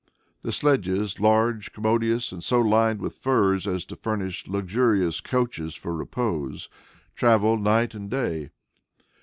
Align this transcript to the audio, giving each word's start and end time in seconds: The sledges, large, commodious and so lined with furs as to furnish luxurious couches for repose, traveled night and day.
The 0.41 0.51
sledges, 0.51 1.19
large, 1.19 1.73
commodious 1.73 2.31
and 2.31 2.43
so 2.43 2.59
lined 2.59 3.01
with 3.01 3.17
furs 3.19 3.67
as 3.67 3.85
to 3.85 3.95
furnish 3.95 4.47
luxurious 4.47 5.21
couches 5.21 5.75
for 5.75 5.93
repose, 5.93 6.69
traveled 7.15 7.61
night 7.61 7.93
and 7.93 8.09
day. 8.09 8.49